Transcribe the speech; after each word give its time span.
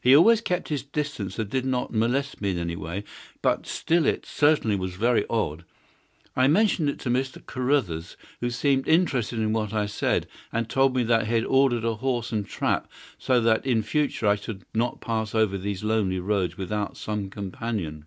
He 0.00 0.14
always 0.14 0.40
kept 0.40 0.68
his 0.68 0.84
distance 0.84 1.40
and 1.40 1.50
did 1.50 1.66
not 1.66 1.92
molest 1.92 2.40
me 2.40 2.52
in 2.52 2.58
any 2.58 2.76
way, 2.76 3.02
but 3.42 3.66
still 3.66 4.06
it 4.06 4.24
certainly 4.24 4.76
was 4.76 4.94
very 4.94 5.24
odd. 5.28 5.64
I 6.36 6.46
mentioned 6.46 6.88
it 6.88 7.00
to 7.00 7.10
Mr. 7.10 7.44
Carruthers, 7.44 8.16
who 8.40 8.48
seemed 8.48 8.86
interested 8.86 9.40
in 9.40 9.52
what 9.52 9.74
I 9.74 9.86
said, 9.86 10.28
and 10.52 10.68
told 10.70 10.94
me 10.94 11.02
that 11.02 11.26
he 11.26 11.34
had 11.34 11.44
ordered 11.44 11.84
a 11.84 11.96
horse 11.96 12.30
and 12.30 12.46
trap, 12.46 12.88
so 13.18 13.40
that 13.40 13.66
in 13.66 13.82
future 13.82 14.28
I 14.28 14.36
should 14.36 14.62
not 14.72 15.00
pass 15.00 15.34
over 15.34 15.58
these 15.58 15.82
lonely 15.82 16.20
roads 16.20 16.56
without 16.56 16.96
some 16.96 17.28
companion. 17.28 18.06